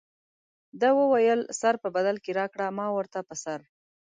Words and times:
ده 0.79 0.89
وویل 0.99 1.41
سر 1.59 1.73
په 1.83 1.87
بدل 1.95 2.15
کې 2.23 2.31
راکړه 2.39 2.67
ما 2.77 2.87
ورته 2.97 3.19
په 3.29 3.35
سر. 3.43 3.59